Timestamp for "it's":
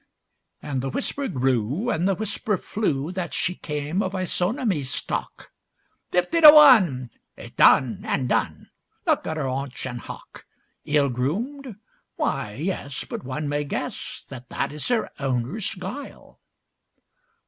7.37-7.53